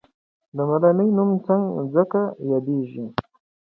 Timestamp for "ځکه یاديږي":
1.95-3.05